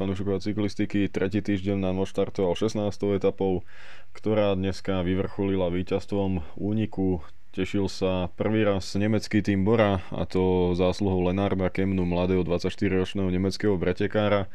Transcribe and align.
vážení 0.00 0.16
fanúšikovia 0.16 0.40
cyklistiky. 0.40 1.12
Tretí 1.12 1.44
týždeň 1.44 1.76
nám 1.76 2.00
odštartoval 2.00 2.56
16. 2.56 2.88
etapou, 3.20 3.68
ktorá 4.16 4.56
dneska 4.56 5.04
vyvrcholila 5.04 5.68
víťazstvom 5.68 6.40
úniku. 6.56 7.20
Tešil 7.52 7.92
sa 7.92 8.32
prvý 8.32 8.64
raz 8.64 8.96
nemecký 8.96 9.44
tým 9.44 9.60
Bora 9.60 10.00
a 10.08 10.24
to 10.24 10.72
zásluhou 10.72 11.28
Lenarda 11.28 11.68
Kemnu, 11.68 12.08
mladého 12.08 12.40
24-ročného 12.48 13.28
nemeckého 13.28 13.76
pretekára, 13.76 14.48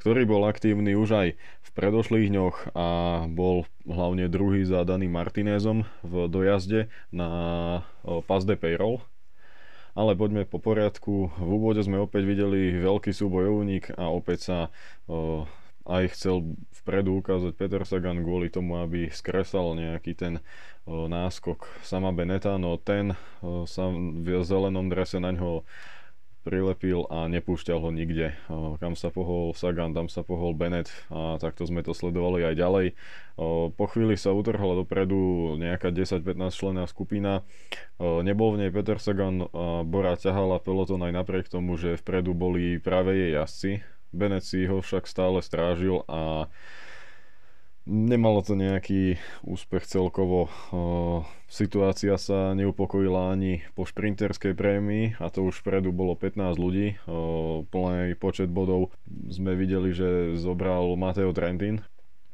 ktorý 0.00 0.24
bol 0.24 0.48
aktívny 0.48 0.96
už 0.96 1.10
aj 1.12 1.28
v 1.36 1.70
predošlých 1.76 2.32
dňoch 2.32 2.56
a 2.72 2.88
bol 3.28 3.68
hlavne 3.84 4.32
druhý 4.32 4.64
za 4.64 4.80
Daným 4.88 5.12
Martinezom 5.12 5.84
v 6.06 6.24
dojazde 6.32 6.88
na 7.12 7.28
Pas 8.24 8.42
de 8.48 8.56
Payroll, 8.56 9.04
ale 9.96 10.12
poďme 10.12 10.44
po 10.44 10.60
poriadku. 10.60 11.32
V 11.32 11.48
úvode 11.48 11.80
sme 11.80 11.96
opäť 11.96 12.28
videli 12.28 12.76
veľký 12.76 13.16
súboj 13.16 13.48
únik 13.64 13.88
a 13.96 14.12
opäť 14.12 14.38
sa 14.52 14.58
o, 15.08 15.48
aj 15.88 16.12
chcel 16.12 16.52
vpredu 16.84 17.24
ukázať 17.24 17.56
Peter 17.56 17.82
Sagan 17.88 18.20
kvôli 18.20 18.52
tomu, 18.52 18.76
aby 18.76 19.08
skresal 19.08 19.72
nejaký 19.72 20.12
ten 20.12 20.34
o, 20.84 21.08
náskok 21.08 21.64
sama 21.80 22.12
Beneta, 22.12 22.60
no 22.60 22.76
ten 22.76 23.16
o, 23.40 23.64
sa 23.64 23.88
v 23.90 24.44
zelenom 24.44 24.92
drese 24.92 25.16
na 25.16 25.32
ňo 25.32 25.64
prilepil 26.46 27.10
a 27.10 27.26
nepúšťal 27.26 27.82
ho 27.82 27.90
nikde. 27.90 28.38
Kam 28.78 28.94
sa 28.94 29.10
pohol 29.10 29.50
Sagan, 29.58 29.90
tam 29.90 30.06
sa 30.06 30.22
pohol 30.22 30.54
Bennett 30.54 30.86
a 31.10 31.42
takto 31.42 31.66
sme 31.66 31.82
to 31.82 31.90
sledovali 31.90 32.46
aj 32.46 32.54
ďalej. 32.54 32.86
Po 33.74 33.84
chvíli 33.90 34.14
sa 34.14 34.30
utrhla 34.30 34.78
dopredu 34.78 35.58
nejaká 35.58 35.90
10-15 35.90 36.54
člená 36.54 36.86
skupina. 36.86 37.42
Nebol 37.98 38.54
v 38.54 38.60
nej 38.62 38.70
Peter 38.70 39.02
Sagan 39.02 39.50
Bora 39.90 40.14
ťahala 40.14 40.62
peloton 40.62 41.02
aj 41.02 41.10
napriek 41.10 41.50
tomu, 41.50 41.74
že 41.74 41.98
vpredu 41.98 42.30
boli 42.30 42.78
práve 42.78 43.18
jej 43.18 43.34
jazdci. 43.34 43.82
Bennett 44.14 44.46
si 44.46 44.70
ho 44.70 44.78
však 44.78 45.10
stále 45.10 45.42
strážil 45.42 46.06
a 46.06 46.46
Nemalo 47.86 48.42
to 48.42 48.58
nejaký 48.58 49.14
úspech 49.46 49.86
celkovo. 49.86 50.50
Situácia 51.46 52.18
sa 52.18 52.50
neupokojila 52.58 53.30
ani 53.30 53.62
po 53.78 53.86
šprinterskej 53.86 54.58
prémii 54.58 55.14
a 55.22 55.30
to 55.30 55.46
už 55.46 55.62
vpredu 55.62 55.94
bolo 55.94 56.18
15 56.18 56.58
ľudí. 56.58 56.98
Plný 57.70 58.18
počet 58.18 58.50
bodov 58.50 58.90
sme 59.30 59.54
videli, 59.54 59.94
že 59.94 60.34
zobral 60.34 60.98
Mateo 60.98 61.30
Trentin. 61.30 61.86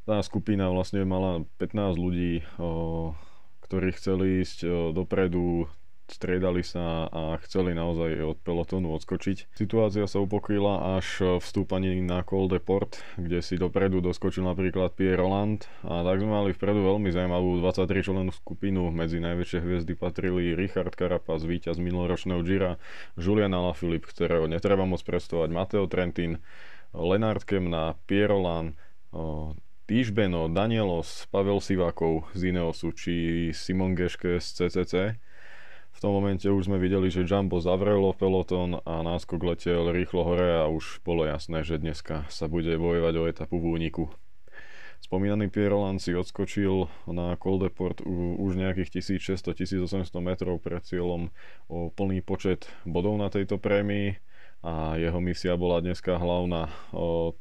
Tá 0.08 0.24
skupina 0.24 0.72
vlastne 0.72 1.04
mala 1.04 1.44
15 1.60 2.00
ľudí, 2.00 2.40
ktorí 3.68 3.92
chceli 3.92 4.40
ísť 4.40 4.64
dopredu 4.96 5.68
striedali 6.08 6.64
sa 6.66 7.06
a 7.08 7.36
chceli 7.46 7.72
naozaj 7.76 8.20
od 8.22 8.38
pelotónu 8.42 8.90
odskočiť. 8.96 9.54
Situácia 9.54 10.04
sa 10.06 10.18
upokojila 10.22 10.98
až 10.98 11.38
v 11.38 11.44
stúpaní 11.44 11.98
na 12.02 12.26
Col 12.26 12.50
de 12.50 12.58
Port, 12.58 13.00
kde 13.16 13.40
si 13.40 13.60
dopredu 13.60 14.02
doskočil 14.02 14.42
napríklad 14.46 14.92
Pierre 14.98 15.20
Roland 15.20 15.66
a 15.86 16.02
tak 16.02 16.22
sme 16.22 16.32
mali 16.32 16.50
vpredu 16.52 16.82
veľmi 16.82 17.08
zaujímavú 17.12 17.62
23 17.62 18.06
členú 18.06 18.32
skupinu. 18.34 18.90
Medzi 18.92 19.22
najväčšie 19.22 19.58
hviezdy 19.62 19.92
patrili 19.96 20.52
Richard 20.58 20.92
Carapaz, 20.94 21.46
víťaz 21.46 21.78
minuloročného 21.78 22.40
Gira, 22.42 22.80
Julian 23.16 23.54
Alaphilippe, 23.54 24.10
ktorého 24.10 24.50
netreba 24.50 24.84
moc 24.84 25.00
predstavovať, 25.04 25.50
Mateo 25.52 25.86
Trentin, 25.88 26.42
Lenard 26.92 27.44
Kemna, 27.48 27.96
Pierre 28.04 28.36
Roland, 28.36 28.76
Týžbeno, 29.82 30.48
Danielos, 30.48 31.28
Pavel 31.28 31.60
Sivakov 31.60 32.30
z 32.32 32.54
Ineosu 32.54 32.94
či 32.96 33.12
Simon 33.52 33.92
Geške 33.92 34.40
z 34.40 34.46
CCC 34.70 34.94
v 35.92 35.98
tom 36.00 36.16
momente 36.16 36.48
už 36.48 36.66
sme 36.66 36.80
videli, 36.80 37.12
že 37.12 37.28
Jumbo 37.28 37.60
zavrelo 37.60 38.16
peloton 38.16 38.80
a 38.82 39.04
náskok 39.04 39.40
letel 39.44 39.92
rýchlo 39.92 40.24
hore 40.24 40.64
a 40.64 40.66
už 40.66 41.04
bolo 41.04 41.28
jasné, 41.28 41.62
že 41.62 41.78
dneska 41.78 42.26
sa 42.32 42.48
bude 42.48 42.72
bojovať 42.74 43.14
o 43.20 43.28
etapu 43.28 43.56
v 43.60 43.76
úniku. 43.76 44.10
Spomínaný 45.02 45.50
Pierre 45.50 45.74
si 45.98 46.14
odskočil 46.14 46.86
na 47.10 47.34
Col 47.34 47.58
de 47.58 47.74
Port 47.74 47.98
už 48.06 48.54
nejakých 48.54 49.02
1600-1800 49.02 50.14
metrov 50.22 50.62
pred 50.62 50.78
cieľom 50.86 51.34
o 51.66 51.90
plný 51.90 52.22
počet 52.22 52.70
bodov 52.86 53.18
na 53.18 53.26
tejto 53.26 53.58
prémii 53.58 54.14
a 54.62 54.94
jeho 54.94 55.18
misia 55.18 55.58
bola 55.58 55.82
dneska 55.82 56.22
hlavná 56.22 56.70
o 56.94 57.34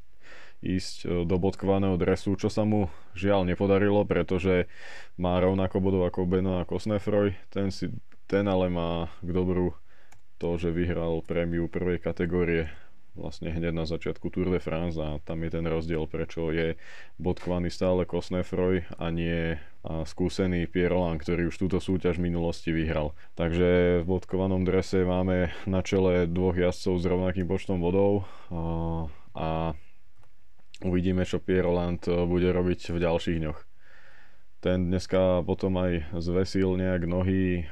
ísť 0.62 1.26
do 1.26 1.36
bodkovaného 1.42 1.98
dresu, 1.98 2.38
čo 2.38 2.50
sa 2.50 2.66
mu 2.66 2.90
žiaľ 3.18 3.46
nepodarilo, 3.46 4.06
pretože 4.06 4.70
má 5.18 5.38
rovnako 5.42 5.82
bodov 5.82 6.06
ako 6.10 6.30
Beno 6.30 6.62
a 6.62 6.70
Kosnefroj. 6.70 7.34
Ten 7.50 7.74
si 7.74 7.90
ten 8.32 8.48
ale 8.48 8.72
má 8.72 9.12
k 9.20 9.30
dobru 9.36 9.76
to, 10.40 10.56
že 10.56 10.72
vyhral 10.72 11.20
prémiu 11.20 11.68
prvej 11.68 12.00
kategórie 12.00 12.72
vlastne 13.12 13.52
hneď 13.52 13.76
na 13.76 13.84
začiatku 13.84 14.32
Tour 14.32 14.48
de 14.56 14.64
France 14.64 14.96
a 14.96 15.20
tam 15.28 15.44
je 15.44 15.52
ten 15.52 15.68
rozdiel, 15.68 16.08
prečo 16.08 16.48
je 16.48 16.80
bodkovaný 17.20 17.68
stále 17.68 18.08
Kosnefroj 18.08 18.88
a 18.96 19.12
nie 19.12 19.60
a 19.84 20.08
skúsený 20.08 20.72
Pierre 20.72 20.96
ktorý 20.96 21.52
už 21.52 21.60
túto 21.60 21.84
súťaž 21.84 22.24
v 22.24 22.32
minulosti 22.32 22.72
vyhral. 22.72 23.12
Takže 23.36 24.00
v 24.00 24.06
bodkovanom 24.08 24.64
drese 24.64 25.04
máme 25.04 25.52
na 25.68 25.84
čele 25.84 26.24
dvoch 26.24 26.56
jazdcov 26.56 27.04
s 27.04 27.04
rovnakým 27.04 27.52
počtom 27.52 27.84
bodov 27.84 28.24
a, 29.36 29.76
uvidíme, 30.88 31.28
čo 31.28 31.44
Pierre 31.44 31.68
Roland 31.68 32.08
bude 32.08 32.48
robiť 32.48 32.96
v 32.96 32.98
ďalších 32.98 33.38
dňoch. 33.44 33.71
Ten 34.62 34.94
dneska 34.94 35.42
potom 35.42 35.74
aj 35.82 36.22
zvesil 36.22 36.78
nejak 36.78 37.10
nohy, 37.10 37.66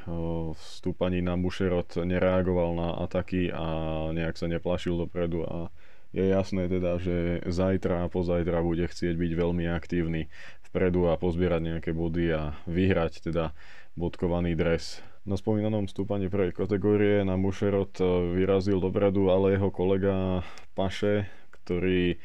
v 0.50 0.57
stúpaní 0.57 1.22
na 1.22 1.38
Bušerot 1.38 2.01
nereagoval 2.01 2.73
na 2.73 2.89
ataky 3.05 3.53
a 3.53 3.66
nejak 4.09 4.33
sa 4.33 4.50
neplašil 4.50 4.97
dopredu 4.97 5.45
a 5.45 5.69
je 6.17 6.25
jasné 6.25 6.66
teda, 6.66 6.97
že 6.97 7.45
zajtra 7.45 8.09
a 8.09 8.11
pozajtra 8.11 8.66
bude 8.66 8.89
chcieť 8.89 9.13
byť 9.13 9.31
veľmi 9.38 9.69
aktívny 9.69 10.33
vpredu 10.66 11.13
a 11.13 11.22
pozbierať 11.22 11.61
nejaké 11.61 11.94
body 11.94 12.33
a 12.33 12.57
vyhrať 12.66 13.29
teda 13.29 13.53
bodkovaný 13.94 14.57
dres. 14.57 15.05
Na 15.29 15.38
spomínanom 15.38 15.85
stúpaní 15.85 16.25
prvej 16.25 16.57
kategórie 16.57 17.22
na 17.22 17.38
Mušerot 17.38 18.01
vyrazil 18.33 18.81
dopredu, 18.81 19.29
ale 19.29 19.61
jeho 19.61 19.69
kolega 19.69 20.41
Paše, 20.73 21.29
ktorý 21.53 22.17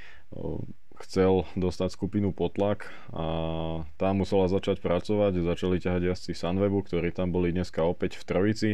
chcel 1.03 1.43
dostať 1.59 1.91
skupinu 1.91 2.31
Potlak 2.31 2.87
a 3.11 3.27
tá 3.99 4.15
musela 4.15 4.47
začať 4.47 4.79
pracovať, 4.79 5.43
začali 5.43 5.83
ťahať 5.83 6.15
jazdci 6.15 6.33
Sunwebu, 6.39 6.87
ktorí 6.87 7.11
tam 7.11 7.35
boli 7.35 7.51
dneska 7.51 7.83
opäť 7.83 8.19
v 8.19 8.25
trojici, 8.27 8.71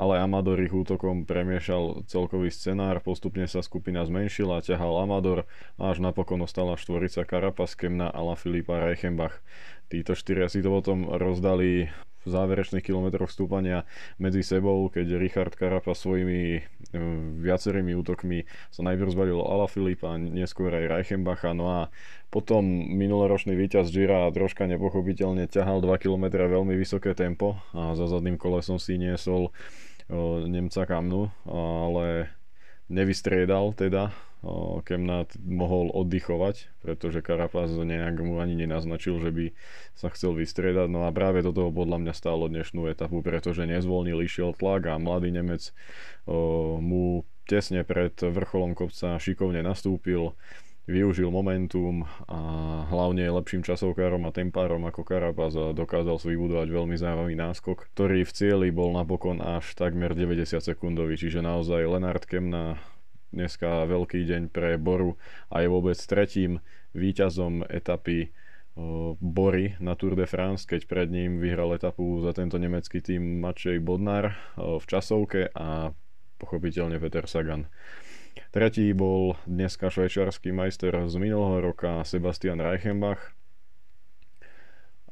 ale 0.00 0.18
Amador 0.18 0.58
ich 0.58 0.74
útokom 0.74 1.28
premiešal 1.28 2.02
celkový 2.10 2.50
scenár, 2.50 2.98
postupne 2.98 3.46
sa 3.46 3.62
skupina 3.62 4.02
zmenšila, 4.02 4.66
ťahal 4.66 5.06
Amador 5.06 5.46
a 5.78 5.94
až 5.94 6.02
napokon 6.02 6.42
ostala 6.42 6.74
štvorica 6.74 7.22
Carapaz, 7.22 7.78
Kemna, 7.78 8.10
Ala 8.10 8.34
Filipa, 8.34 8.82
Reichenbach. 8.82 9.38
Títo 9.92 10.18
štyria 10.18 10.50
si 10.50 10.58
to 10.58 10.74
potom 10.74 11.06
rozdali 11.06 11.86
v 12.24 12.28
záverečných 12.32 12.84
kilometroch 12.84 13.28
stúpania 13.28 13.84
medzi 14.16 14.40
sebou, 14.40 14.88
keď 14.88 15.20
Richard 15.20 15.52
Carapa 15.54 15.92
svojimi 15.92 16.58
e, 16.58 16.60
viacerými 17.44 17.92
útokmi 18.00 18.48
sa 18.72 18.80
najprv 18.82 19.12
zbalil 19.12 19.38
Ala 19.38 19.68
Filipa, 19.68 20.16
neskôr 20.16 20.72
aj 20.72 20.88
Reichenbacha, 20.88 21.52
no 21.52 21.68
a 21.68 21.80
potom 22.32 22.64
minuloročný 22.96 23.54
víťaz 23.54 23.94
Gira 23.94 24.26
troška 24.34 24.66
nepochopiteľne 24.66 25.46
ťahal 25.46 25.84
2 25.84 26.02
km 26.02 26.48
veľmi 26.50 26.74
vysoké 26.74 27.14
tempo 27.14 27.60
a 27.70 27.94
za 27.94 28.10
zadným 28.10 28.40
kolesom 28.40 28.80
si 28.80 28.98
niesol 28.98 29.52
e, 30.08 30.48
Nemca 30.48 30.88
Kamnu, 30.88 31.30
ale 31.46 32.32
nevystriedal 32.88 33.72
teda, 33.76 34.12
Kemnat 34.84 35.40
mohol 35.40 35.88
oddychovať, 35.88 36.84
pretože 36.84 37.24
Karapaz 37.24 37.72
nejak 37.72 38.20
mu 38.20 38.44
ani 38.44 38.52
nenaznačil, 38.52 39.16
že 39.16 39.30
by 39.32 39.46
sa 39.96 40.12
chcel 40.12 40.36
vystriedať. 40.36 40.92
No 40.92 41.08
a 41.08 41.10
práve 41.16 41.40
toto 41.40 41.72
podľa 41.72 42.04
mňa 42.04 42.12
stálo 42.12 42.52
dnešnú 42.52 42.84
etapu, 42.92 43.24
pretože 43.24 43.64
nezvolnil, 43.64 44.20
išiel 44.20 44.52
tlak 44.52 44.92
a 44.92 45.00
mladý 45.00 45.32
Nemec 45.32 45.72
mu 46.84 47.24
tesne 47.48 47.84
pred 47.88 48.12
vrcholom 48.12 48.76
kopca 48.76 49.16
šikovne 49.16 49.64
nastúpil, 49.64 50.36
využil 50.84 51.32
momentum 51.32 52.04
a 52.28 52.40
hlavne 52.92 53.24
lepším 53.32 53.64
časovkárom 53.64 54.28
a 54.28 54.36
tempárom 54.36 54.84
ako 54.84 55.00
Karapaz 55.00 55.56
dokázal 55.72 56.20
si 56.20 56.36
vybudovať 56.36 56.68
veľmi 56.68 56.92
zaujímavý 56.92 57.32
náskok, 57.40 57.88
ktorý 57.96 58.28
v 58.28 58.32
cieli 58.36 58.68
bol 58.68 58.92
napokon 58.92 59.40
až 59.40 59.72
takmer 59.72 60.12
90 60.12 60.60
sekundový, 60.60 61.16
čiže 61.16 61.40
naozaj 61.40 61.88
Lenard 61.88 62.28
Kemna 62.28 62.76
dneska 63.34 63.84
veľký 63.90 64.24
deň 64.24 64.42
pre 64.54 64.78
Boru 64.78 65.18
a 65.50 65.60
je 65.60 65.68
vôbec 65.68 65.98
tretím 65.98 66.62
víťazom 66.94 67.66
etapy 67.66 68.30
Bory 69.22 69.78
na 69.78 69.94
Tour 69.94 70.18
de 70.18 70.26
France, 70.26 70.66
keď 70.66 70.90
pred 70.90 71.06
ním 71.10 71.38
vyhral 71.38 71.74
etapu 71.78 72.18
za 72.22 72.34
tento 72.34 72.58
nemecký 72.58 72.98
tým 72.98 73.38
Mačej 73.38 73.78
Bodnar 73.78 74.34
v 74.58 74.82
časovke 74.82 75.50
a 75.54 75.94
pochopiteľne 76.42 76.98
Peter 76.98 77.26
Sagan. 77.30 77.70
Tretí 78.50 78.90
bol 78.90 79.38
dneska 79.46 79.94
švajčiarsky 79.94 80.50
majster 80.50 81.06
z 81.06 81.14
minulého 81.22 81.70
roka 81.70 82.02
Sebastian 82.02 82.58
Reichenbach 82.58 83.34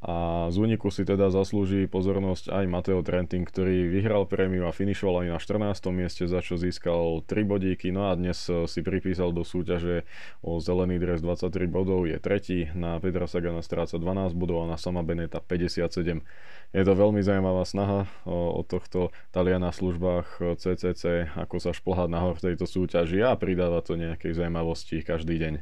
A 0.02 0.50
z 0.50 0.58
úniku 0.58 0.90
si 0.90 1.06
teda 1.06 1.30
zaslúži 1.30 1.86
pozornosť 1.86 2.50
aj 2.50 2.64
Mateo 2.66 3.06
Trentin, 3.06 3.46
ktorý 3.46 3.86
vyhral 3.86 4.26
prémiu 4.26 4.66
a 4.66 4.74
finišoval 4.74 5.22
aj 5.22 5.28
na 5.30 5.38
14. 5.38 5.94
mieste, 5.94 6.26
za 6.26 6.42
čo 6.42 6.58
získal 6.58 7.22
3 7.22 7.46
bodíky. 7.46 7.94
No 7.94 8.10
a 8.10 8.18
dnes 8.18 8.50
si 8.50 8.80
pripísal 8.82 9.30
do 9.30 9.46
súťaže 9.46 10.02
o 10.42 10.58
zelený 10.58 10.98
dres 10.98 11.22
23 11.22 11.70
bodov, 11.70 12.10
je 12.10 12.18
tretí, 12.18 12.66
na 12.74 12.98
Petra 12.98 13.30
Sagana 13.30 13.62
stráca 13.62 13.94
12 13.94 14.34
bodov 14.34 14.66
a 14.66 14.74
na 14.74 14.76
sama 14.76 15.06
Beneta 15.06 15.38
57. 15.38 16.18
Je 16.74 16.82
to 16.82 16.92
veľmi 16.98 17.22
zaujímavá 17.22 17.62
snaha 17.62 18.10
od 18.26 18.66
tohto 18.66 19.14
Taliana 19.30 19.70
v 19.70 19.86
službách 19.86 20.58
CCC, 20.58 21.30
ako 21.38 21.62
sa 21.62 21.70
šplhať 21.70 22.10
nahor 22.10 22.34
v 22.42 22.50
tejto 22.50 22.66
súťaži 22.66 23.22
a 23.22 23.38
pridáva 23.38 23.78
to 23.86 23.94
nejakej 23.94 24.34
zaujímavosti 24.34 25.06
každý 25.06 25.38
deň. 25.38 25.54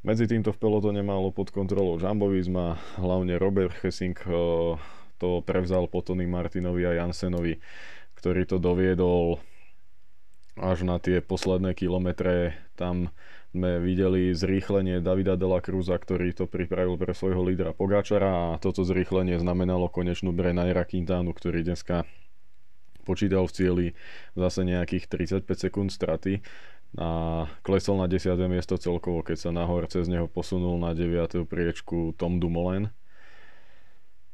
Medzi 0.00 0.24
týmto 0.24 0.56
v 0.56 0.60
pelotone 0.64 1.04
malo 1.04 1.28
pod 1.28 1.52
kontrolou 1.52 2.00
Jumbo 2.00 2.32
Visma, 2.32 2.80
hlavne 2.96 3.36
Robert 3.36 3.76
Hessing 3.84 4.16
eh, 4.16 4.80
to 5.20 5.44
prevzal 5.44 5.92
po 5.92 6.00
Tony 6.00 6.24
Martinovi 6.24 6.88
a 6.88 6.96
Jansenovi, 6.96 7.60
ktorý 8.16 8.48
to 8.48 8.56
doviedol 8.56 9.44
až 10.56 10.88
na 10.88 10.96
tie 10.96 11.20
posledné 11.20 11.76
kilometre. 11.76 12.56
Tam 12.80 13.12
sme 13.52 13.76
videli 13.76 14.32
zrýchlenie 14.32 15.04
Davida 15.04 15.36
de 15.36 15.44
Cruza, 15.60 16.00
ktorý 16.00 16.32
to 16.32 16.48
pripravil 16.48 16.96
pre 16.96 17.12
svojho 17.12 17.44
lídra 17.44 17.76
Pogáčara 17.76 18.56
a 18.56 18.60
toto 18.62 18.80
zrýchlenie 18.88 19.36
znamenalo 19.36 19.92
konečnú 19.92 20.32
pre 20.32 20.56
Naira 20.56 20.88
Quintánu, 20.88 21.36
ktorý 21.36 21.60
dneska 21.60 22.08
počítal 23.04 23.44
v 23.44 23.52
cieli 23.52 23.86
zase 24.32 24.64
nejakých 24.64 25.12
35 25.44 25.44
sekúnd 25.44 25.92
straty 25.92 26.40
a 26.98 27.46
klesol 27.62 28.02
na 28.02 28.10
10. 28.10 28.34
miesto 28.50 28.74
celkovo, 28.74 29.22
keď 29.22 29.36
sa 29.38 29.50
nahor 29.54 29.86
cez 29.86 30.10
neho 30.10 30.26
posunul 30.26 30.80
na 30.82 30.90
9. 30.96 31.46
priečku 31.46 32.18
Tom 32.18 32.42
Dumoulin. 32.42 32.90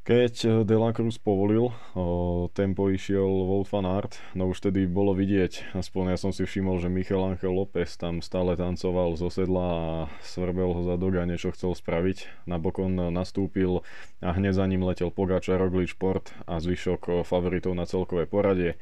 Keď 0.07 0.35
eh, 0.47 0.51
Dela 0.63 0.95
Cruz 0.95 1.19
povolil, 1.19 1.75
o, 1.99 2.47
tempo 2.55 2.87
išiel 2.87 3.27
Wout 3.27 3.67
van 3.67 3.91
Aert, 3.91 4.23
no 4.39 4.47
už 4.55 4.71
tedy 4.71 4.87
bolo 4.87 5.11
vidieť, 5.19 5.75
aspoň 5.75 6.15
ja 6.15 6.19
som 6.23 6.31
si 6.31 6.47
všimol, 6.47 6.79
že 6.79 6.87
Michel 6.87 7.19
Angel 7.19 7.51
López 7.51 7.99
tam 7.99 8.23
stále 8.23 8.55
tancoval 8.55 9.19
zo 9.19 9.35
sedla 9.35 9.67
a 9.67 9.85
svrbel 10.23 10.79
ho 10.79 10.87
zadok 10.87 11.19
a 11.19 11.27
niečo 11.27 11.51
chcel 11.51 11.75
spraviť. 11.75 12.47
Napokon 12.47 13.11
nastúpil 13.11 13.83
a 14.23 14.31
hneď 14.31 14.55
za 14.55 14.71
ním 14.71 14.87
letel 14.87 15.11
Pogačar, 15.11 15.59
Roglič, 15.59 15.99
Port 15.99 16.31
a 16.47 16.63
zvyšok 16.63 17.03
eh, 17.11 17.15
favoritov 17.27 17.75
na 17.75 17.83
celkové 17.83 18.31
poradie. 18.31 18.79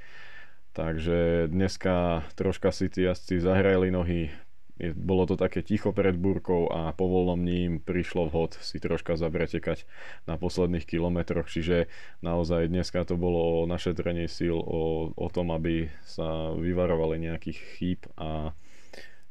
Takže 0.75 1.47
dneska 1.55 2.27
troška 2.35 2.75
si 2.75 2.91
tí 2.91 3.07
jazdci 3.07 3.39
zahrali 3.39 3.95
nohy, 3.95 4.35
je, 4.75 4.91
bolo 4.91 5.23
to 5.23 5.39
také 5.39 5.63
ticho 5.63 5.95
pred 5.95 6.19
búrkou 6.19 6.67
a 6.67 6.91
po 6.91 7.07
voľnom 7.07 7.39
ním 7.39 7.79
prišlo 7.79 8.27
vhod 8.27 8.59
si 8.59 8.83
troška 8.83 9.15
zabretekať 9.15 9.87
na 10.27 10.35
posledných 10.35 10.83
kilometroch, 10.83 11.47
čiže 11.47 11.87
naozaj 12.27 12.75
dneska 12.75 13.07
to 13.07 13.15
bolo 13.15 13.63
o 13.63 13.71
našetrenie 13.71 14.27
síl, 14.27 14.59
o, 14.59 15.15
o 15.15 15.29
tom, 15.31 15.55
aby 15.55 15.95
sa 16.03 16.51
vyvarovali 16.59 17.23
nejakých 17.23 17.59
chýb 17.79 18.01
a 18.19 18.51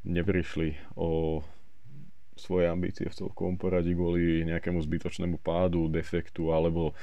neprišli 0.08 0.80
o 0.96 1.44
svoje 2.40 2.72
ambície 2.72 3.12
v 3.12 3.18
celkovom 3.20 3.60
poradí 3.60 3.92
kvôli 3.92 4.48
nejakému 4.48 4.80
zbytočnému 4.80 5.44
pádu, 5.44 5.92
defektu 5.92 6.56
alebo 6.56 6.96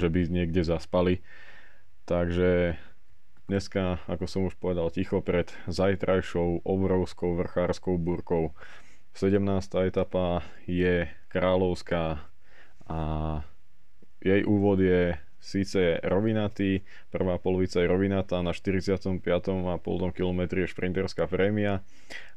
že 0.00 0.08
by 0.08 0.20
niekde 0.32 0.64
zaspali. 0.64 1.20
Takže 2.08 2.80
Dneska, 3.52 4.00
ako 4.08 4.24
som 4.24 4.48
už 4.48 4.56
povedal, 4.56 4.88
ticho 4.88 5.20
pred 5.20 5.52
zajtrajšou 5.68 6.64
obrovskou 6.64 7.36
vrchárskou 7.36 8.00
búrkou. 8.00 8.56
17. 9.12 9.44
etapa 9.84 10.40
je 10.64 11.04
kráľovská 11.28 12.32
a 12.88 13.00
jej 14.24 14.40
úvod 14.48 14.80
je 14.80 15.20
síce 15.42 15.98
rovinatý, 16.06 16.86
prvá 17.10 17.34
polovica 17.42 17.82
je 17.82 17.90
rovinatá, 17.90 18.38
na 18.46 18.54
45,5 18.54 19.18
km 20.14 20.40
je 20.54 20.70
šprinterská 20.70 21.26
prémia, 21.26 21.82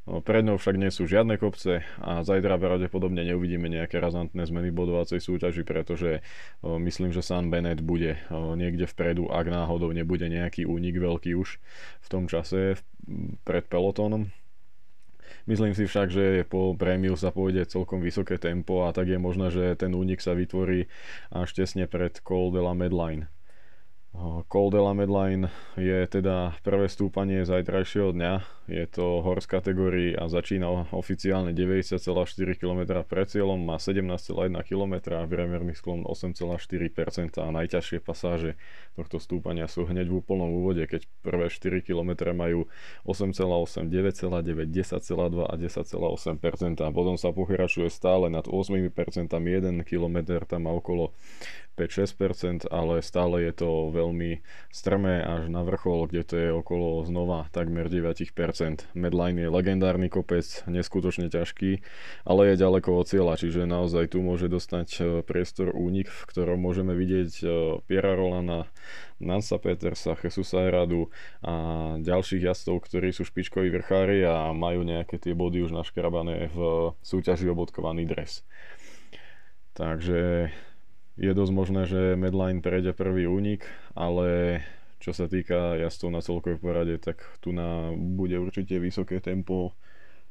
pred 0.05 0.45
ňou 0.45 0.61
však 0.61 0.77
nie 0.77 0.93
sú 0.93 1.09
žiadne 1.09 1.37
kopce 1.41 1.81
a 1.97 2.21
zajtra 2.21 2.61
pravdepodobne 2.61 3.25
neuvidíme 3.25 3.69
nejaké 3.69 3.97
razantné 3.97 4.45
zmeny 4.45 4.69
bodovacej 4.69 5.17
súťaži, 5.17 5.65
pretože 5.65 6.21
myslím, 6.61 7.09
že 7.09 7.25
San 7.25 7.49
Bennett 7.49 7.81
bude 7.81 8.21
niekde 8.57 8.85
vpredu, 8.85 9.29
ak 9.29 9.49
náhodou 9.49 9.89
nebude 9.93 10.29
nejaký 10.29 10.69
únik 10.69 10.97
veľký 11.01 11.33
už 11.33 11.57
v 12.01 12.07
tom 12.09 12.29
čase 12.29 12.77
pred 13.45 13.65
pelotónom. 13.65 14.29
Myslím 15.45 15.77
si 15.77 15.85
však, 15.85 16.09
že 16.09 16.25
po 16.49 16.73
prémiu 16.73 17.13
sa 17.13 17.29
pôjde 17.29 17.69
celkom 17.69 18.01
vysoké 18.01 18.41
tempo 18.41 18.81
a 18.81 18.89
tak 18.89 19.13
je 19.13 19.21
možné, 19.21 19.53
že 19.53 19.77
ten 19.77 19.93
únik 19.93 20.17
sa 20.17 20.33
vytvorí 20.33 20.89
až 21.29 21.53
tesne 21.53 21.85
pred 21.85 22.17
la 22.25 22.73
Medline. 22.73 23.29
Col 24.47 24.71
de 24.71 24.79
la 24.79 24.93
Medline 24.95 25.51
je 25.75 26.07
teda 26.07 26.55
prvé 26.63 26.87
stúpanie 26.87 27.43
zajtrajšieho 27.43 28.15
dňa. 28.15 28.33
Je 28.65 28.85
to 28.89 29.21
hor 29.21 29.37
z 29.43 29.47
kategórii 29.51 30.11
a 30.17 30.25
začína 30.25 30.89
oficiálne 30.95 31.53
90,4 31.53 32.01
km 32.57 32.81
pred 33.05 33.27
cieľom, 33.29 33.61
má 33.61 33.77
17,1 33.77 34.33
km 34.65 34.93
a 35.13 35.27
priemerný 35.27 35.77
sklon 35.77 36.07
8,4% 36.07 37.37
a 37.37 37.47
najťažšie 37.53 38.01
pasáže 38.01 38.57
tohto 38.97 39.21
stúpania 39.21 39.69
sú 39.69 39.85
hneď 39.85 40.09
v 40.09 40.23
úplnom 40.23 40.49
úvode, 40.49 40.81
keď 40.87 41.05
prvé 41.21 41.51
4 41.51 41.85
km 41.85 42.33
majú 42.33 42.65
8,8, 43.05 43.85
9,9, 43.91 44.65
10,2 44.71 45.45
a 45.45 45.53
10,8% 45.59 46.81
a 46.81 46.89
potom 46.89 47.19
sa 47.19 47.29
pokračuje 47.35 47.91
stále 47.91 48.33
nad 48.33 48.49
8%, 48.49 48.71
1 49.29 49.85
km 49.85 50.17
tam 50.47 50.65
má 50.65 50.71
okolo 50.73 51.13
5-6%, 51.75 52.71
ale 52.71 53.03
stále 53.03 53.43
je 53.43 53.53
to 53.53 53.91
veľmi 53.91 54.39
strmé 54.71 55.19
až 55.19 55.51
na 55.51 55.61
vrchol, 55.61 56.07
kde 56.07 56.23
to 56.23 56.35
je 56.39 56.49
okolo 56.55 57.03
znova 57.03 57.51
takmer 57.51 57.91
9%. 57.91 58.15
Medline 58.95 59.39
je 59.43 59.49
legendárny 59.51 60.07
kopec, 60.07 60.47
neskutočne 60.65 61.27
ťažký, 61.27 61.83
ale 62.23 62.55
je 62.55 62.61
ďaleko 62.63 62.89
od 62.95 63.05
cieľa, 63.05 63.35
čiže 63.35 63.67
naozaj 63.67 64.15
tu 64.15 64.23
môže 64.23 64.47
dostať 64.47 64.87
e, 64.97 65.01
priestor 65.27 65.75
únik, 65.75 66.07
v 66.07 66.23
ktorom 66.31 66.57
môžeme 66.57 66.95
vidieť 66.95 67.31
e, 67.43 67.45
Piera 67.83 68.15
Rolana, 68.15 68.71
Nansa 69.19 69.59
Petersa, 69.59 70.15
Jesusa 70.15 70.63
Eradu 70.63 71.11
a 71.43 71.53
ďalších 71.99 72.51
jazdcov, 72.51 72.87
ktorí 72.87 73.11
sú 73.15 73.23
špičkoví 73.27 73.71
vrchári 73.71 74.23
a 74.23 74.51
majú 74.51 74.83
nejaké 74.83 75.19
tie 75.19 75.31
body 75.35 75.63
už 75.63 75.71
naškrabané 75.75 76.51
v 76.51 76.91
súťaži 77.03 77.47
obodkovaný 77.51 78.07
dres. 78.07 78.43
Takže 79.75 80.51
je 81.15 81.31
dosť 81.31 81.53
možné, 81.55 81.81
že 81.87 82.19
Medline 82.19 82.59
prejde 82.59 82.91
prvý 82.91 83.27
únik, 83.27 83.63
ale 83.95 84.59
čo 84.99 85.15
sa 85.15 85.31
týka 85.31 85.79
jazdcov 85.79 86.09
na 86.11 86.21
celkovej 86.23 86.59
porade, 86.59 86.95
tak 86.99 87.23
tu 87.39 87.55
na 87.55 87.93
bude 87.95 88.35
určite 88.39 88.79
vysoké 88.79 89.23
tempo, 89.23 89.75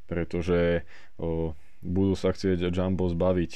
pretože 0.04 0.84
o, 1.16 1.56
budú 1.80 2.14
sa 2.16 2.32
chcieť 2.32 2.68
Jumbo 2.68 3.08
zbaviť 3.08 3.52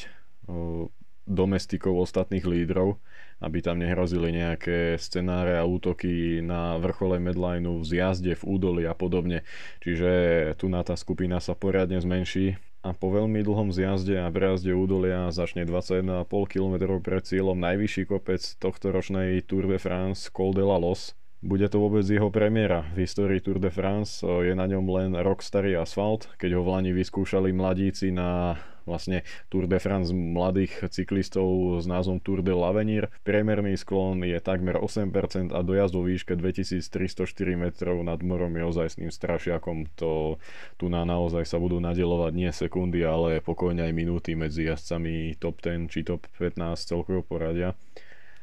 o, 0.49 0.89
domestikov 1.29 2.01
ostatných 2.01 2.49
lídrov, 2.49 2.97
aby 3.45 3.61
tam 3.61 3.85
nehrozili 3.85 4.33
nejaké 4.33 4.97
scenáre 4.97 5.61
a 5.61 5.69
útoky 5.69 6.41
na 6.41 6.81
vrchole 6.81 7.21
medlineu, 7.21 7.83
v 7.83 7.85
zjazde, 7.85 8.33
v 8.33 8.45
údoli 8.49 8.83
a 8.89 8.97
podobne. 8.97 9.45
Čiže 9.85 10.11
tu 10.57 10.73
na 10.73 10.81
tá 10.81 10.97
skupina 10.97 11.37
sa 11.39 11.53
poriadne 11.53 12.01
zmenší 12.01 12.57
a 12.89 12.97
po 12.97 13.13
veľmi 13.13 13.45
dlhom 13.45 13.69
zjazde 13.69 14.17
a 14.17 14.33
prejazde 14.33 14.73
údolia 14.73 15.29
začne 15.29 15.69
21,5 15.69 16.25
km 16.49 16.97
pred 17.05 17.21
cieľom 17.21 17.61
najvyšší 17.61 18.09
kopec 18.09 18.41
tohto 18.57 18.89
ročnej 18.89 19.45
Tour 19.45 19.69
de 19.69 19.77
France 19.77 20.33
Col 20.33 20.57
de 20.57 20.65
la 20.65 20.81
Los. 20.81 21.13
Bude 21.39 21.69
to 21.69 21.79
vôbec 21.79 22.03
jeho 22.03 22.33
premiéra. 22.33 22.89
V 22.97 23.05
histórii 23.05 23.45
Tour 23.45 23.61
de 23.61 23.69
France 23.69 24.25
je 24.25 24.57
na 24.57 24.65
ňom 24.65 24.89
len 24.89 25.13
rok 25.21 25.45
starý 25.45 25.77
asfalt, 25.77 26.33
keď 26.41 26.59
ho 26.59 26.65
v 26.65 26.71
Lani 26.73 26.93
vyskúšali 26.97 27.53
mladíci 27.53 28.11
na 28.11 28.59
vlastne 28.89 29.23
Tour 29.53 29.69
de 29.69 29.77
France 29.77 30.11
mladých 30.11 30.89
cyklistov 30.89 31.79
s 31.79 31.85
názvom 31.85 32.19
Tour 32.25 32.41
de 32.41 32.57
l'Avenir. 32.57 33.13
Priemerný 33.23 33.77
sklon 33.77 34.25
je 34.25 34.41
takmer 34.41 34.81
8% 34.81 35.53
a 35.53 35.61
dojazd 35.61 35.93
vo 35.93 36.03
výške 36.09 36.33
2304 36.35 37.29
metrov 37.55 38.01
nad 38.01 38.19
morom 38.25 38.57
je 38.57 38.65
ozajstným 38.65 39.13
strašiakom. 39.13 39.93
To 40.01 40.41
tu 40.81 40.89
na 40.89 41.05
naozaj 41.05 41.45
sa 41.45 41.61
budú 41.61 41.77
nadelovať 41.79 42.33
nie 42.33 42.51
sekundy, 42.51 43.05
ale 43.05 43.45
pokojne 43.45 43.85
aj 43.85 43.93
minúty 43.93 44.33
medzi 44.33 44.65
jazdcami 44.65 45.37
top 45.37 45.61
10 45.61 45.93
či 45.93 46.03
top 46.03 46.25
15 46.41 46.81
celkového 46.81 47.23
poradia. 47.23 47.77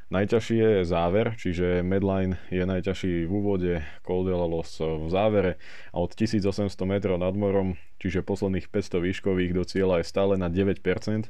Najťažší 0.06 0.56
je 0.56 0.72
záver, 0.86 1.34
čiže 1.34 1.82
Medline 1.82 2.38
je 2.54 2.62
najťažší 2.62 3.26
v 3.26 3.32
úvode, 3.32 3.74
Col 4.06 4.22
de 4.22 4.34
la 4.38 4.46
Los 4.46 4.78
v 4.78 5.10
závere 5.10 5.58
a 5.90 5.98
od 5.98 6.14
1800 6.14 6.70
metrov 6.86 7.18
nad 7.18 7.34
morom, 7.34 7.74
čiže 7.98 8.22
posledných 8.22 8.70
500 8.70 9.02
výškových 9.02 9.52
do 9.58 9.64
cieľa 9.66 10.02
je 10.02 10.06
stále 10.06 10.38
na 10.38 10.46
9% 10.46 10.78
a 10.78 11.30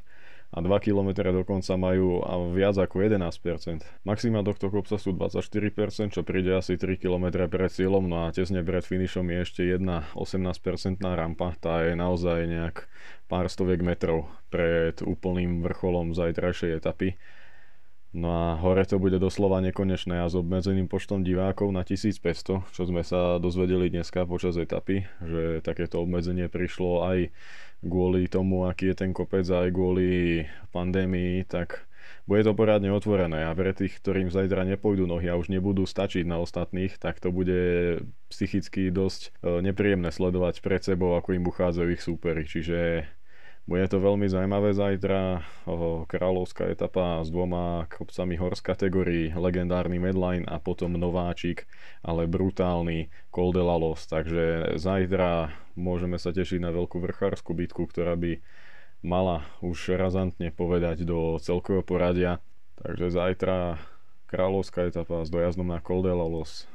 a 0.54 0.62
2 0.62 0.70
km 0.78 1.26
dokonca 1.34 1.74
majú 1.74 2.22
viac 2.54 2.78
ako 2.78 3.02
11%. 3.02 3.82
Maxima 4.06 4.46
tohto 4.46 4.70
kopca 4.70 4.94
sú 4.94 5.10
24%, 5.10 6.14
čo 6.14 6.22
príde 6.22 6.54
asi 6.54 6.78
3 6.78 7.02
km 7.02 7.50
pred 7.50 7.70
cieľom, 7.70 8.06
no 8.06 8.24
a 8.24 8.30
tesne 8.30 8.62
pred 8.62 8.86
finišom 8.86 9.26
je 9.26 9.38
ešte 9.42 9.62
jedna 9.66 10.06
18% 10.14 11.02
rampa, 11.02 11.58
tá 11.58 11.82
je 11.82 11.98
naozaj 11.98 12.46
nejak 12.46 12.86
pár 13.26 13.50
stoviek 13.50 13.82
metrov 13.82 14.30
pred 14.46 15.02
úplným 15.02 15.66
vrcholom 15.66 16.14
zajtrajšej 16.14 16.78
etapy. 16.78 17.18
No 18.14 18.28
a 18.32 18.46
hore 18.56 18.86
to 18.86 18.96
bude 18.96 19.18
doslova 19.18 19.60
nekonečné 19.60 20.22
a 20.22 20.30
s 20.30 20.38
obmedzeným 20.38 20.88
počtom 20.88 21.20
divákov 21.20 21.68
na 21.74 21.82
1500, 21.82 22.64
čo 22.72 22.82
sme 22.86 23.02
sa 23.02 23.36
dozvedeli 23.36 23.92
dneska 23.92 24.24
počas 24.24 24.56
etapy, 24.56 25.04
že 25.20 25.60
takéto 25.60 26.00
obmedzenie 26.00 26.48
prišlo 26.48 27.04
aj 27.04 27.18
kvôli 27.84 28.30
tomu, 28.30 28.64
aký 28.64 28.94
je 28.94 28.96
ten 29.04 29.10
kopec 29.12 29.44
aj 29.44 29.68
kvôli 29.68 30.44
pandémii, 30.72 31.44
tak 31.44 31.84
bude 32.26 32.42
to 32.42 32.58
poriadne 32.58 32.90
otvorené 32.90 33.46
a 33.46 33.54
pre 33.54 33.70
tých, 33.70 34.02
ktorým 34.02 34.34
zajtra 34.34 34.66
nepôjdu 34.66 35.06
nohy 35.06 35.30
a 35.30 35.38
už 35.38 35.46
nebudú 35.46 35.86
stačiť 35.86 36.26
na 36.26 36.42
ostatných, 36.42 36.98
tak 36.98 37.22
to 37.22 37.30
bude 37.30 38.02
psychicky 38.30 38.90
dosť 38.90 39.30
e, 39.30 39.60
nepríjemné 39.62 40.10
sledovať 40.10 40.58
pred 40.58 40.82
sebou, 40.82 41.14
ako 41.14 41.38
im 41.38 41.46
uchádzajú 41.46 41.88
ich 41.94 42.02
súperi. 42.02 42.42
Čiže 42.42 43.06
bude 43.66 43.82
to 43.90 43.98
veľmi 43.98 44.30
zaujímavé 44.30 44.70
zajtra. 44.78 45.42
Kráľovská 46.06 46.70
etapa 46.70 47.26
s 47.26 47.34
dvoma 47.34 47.90
kopcami 47.90 48.38
horsk 48.38 48.62
kategórií, 48.62 49.34
legendárny 49.34 49.98
Medline 49.98 50.46
a 50.46 50.62
potom 50.62 50.94
nováčik, 50.94 51.66
ale 52.06 52.30
brutálny 52.30 53.10
Col 53.34 53.50
de 53.50 53.62
la 53.66 53.74
Los. 53.74 54.06
Takže 54.06 54.78
zajtra 54.78 55.50
môžeme 55.74 56.16
sa 56.16 56.30
tešiť 56.30 56.62
na 56.62 56.70
veľkú 56.70 57.02
vrchárskú 57.02 57.58
bitku, 57.58 57.90
ktorá 57.90 58.14
by 58.14 58.38
mala 59.02 59.42
už 59.60 59.98
razantne 59.98 60.54
povedať 60.54 61.02
do 61.02 61.36
celkového 61.42 61.82
poradia. 61.82 62.38
Takže 62.78 63.10
zajtra 63.10 63.82
kráľovská 64.30 64.86
etapa 64.86 65.26
s 65.26 65.28
dojazdom 65.30 65.74
na 65.74 65.82
Col 65.82 66.06
de 66.06 66.14
la 66.14 66.26
Los. 66.26 66.70